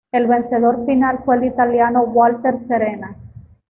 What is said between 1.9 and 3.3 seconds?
Walter Serena.